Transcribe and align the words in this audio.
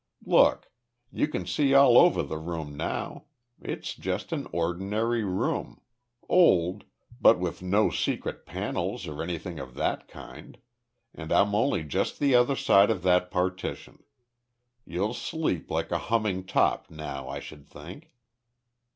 Look 0.25 0.71
you 1.11 1.27
can 1.27 1.45
see 1.45 1.75
all 1.75 1.95
over 1.95 2.23
the 2.23 2.39
room 2.39 2.75
now. 2.75 3.25
It's 3.61 3.93
just 3.93 4.31
an 4.31 4.47
ordinary 4.51 5.23
room 5.23 5.79
old, 6.27 6.85
but 7.21 7.37
with 7.37 7.61
no 7.61 7.91
secret 7.91 8.47
panels 8.47 9.05
or 9.05 9.21
anything 9.21 9.59
of 9.59 9.75
that 9.75 10.07
kind, 10.07 10.57
and 11.13 11.31
I'm 11.31 11.53
only 11.53 11.83
just 11.83 12.17
the 12.17 12.33
other 12.33 12.55
side 12.55 12.89
of 12.89 13.03
that 13.03 13.29
partition. 13.29 14.03
You'll 14.85 15.13
sleep 15.13 15.69
like 15.69 15.91
a 15.91 15.99
humming 15.99 16.47
top 16.47 16.89
now, 16.89 17.29
I 17.29 17.39
should 17.39 17.67
think." 17.69 18.15